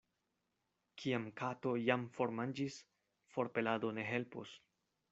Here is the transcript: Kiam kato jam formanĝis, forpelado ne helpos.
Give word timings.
Kiam 1.01 1.27
kato 1.41 1.75
jam 1.89 2.07
formanĝis, 2.17 2.81
forpelado 3.37 3.97
ne 4.01 4.11
helpos. 4.13 4.61